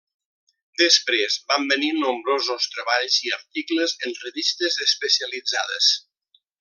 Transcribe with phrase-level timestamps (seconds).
[0.81, 5.93] Després, van venir nombrosos treballs i articles en revistes especialitzades.